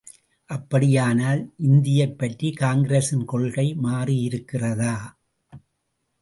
அப்படியானால் 0.49 1.41
இந்தியைப் 1.57 2.17
பற்றிய 2.17 2.53
காங்கிரசின் 2.59 3.25
கொள்கை 3.25 3.75
மாறியிருக்கிறதா? 3.83 4.95